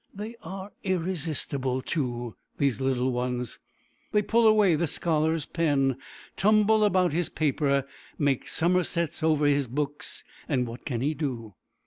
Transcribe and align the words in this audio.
They 0.15 0.33
are 0.41 0.71
irresistible, 0.81 1.83
too, 1.83 2.35
these 2.57 2.81
little 2.81 3.11
ones. 3.11 3.59
They 4.11 4.23
pull 4.23 4.47
away 4.47 4.73
the 4.73 4.87
scholar's 4.87 5.45
pen, 5.45 5.95
tumble 6.35 6.83
about 6.83 7.13
his 7.13 7.29
paper, 7.29 7.85
make 8.17 8.47
somersets 8.47 9.21
over 9.21 9.45
his 9.45 9.67
books; 9.67 10.23
and 10.49 10.65
what 10.65 10.85
can 10.85 11.01
he 11.01 11.13
do? 11.13 11.53